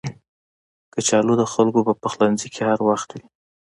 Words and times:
کچالو 0.93 1.33
د 1.37 1.43
خلکو 1.53 1.79
په 1.87 1.93
پخلنځي 2.01 2.47
کې 2.53 2.61
هر 2.69 2.79
وخت 2.89 3.09
وي 3.11 3.23